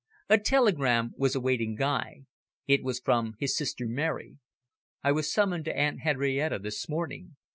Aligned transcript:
A 0.29 0.39
telegram 0.39 1.11
was 1.15 1.35
awaiting 1.35 1.75
Guy. 1.75 2.21
It 2.65 2.81
was 2.83 2.99
from 2.99 3.35
his 3.37 3.55
sister 3.55 3.85
Mary. 3.87 4.39
"I 5.03 5.11
was 5.11 5.31
summoned 5.31 5.65
to 5.65 5.77
Aunt 5.77 5.99
Henrietta 5.99 6.57
this 6.57 6.89
morning. 6.89 7.35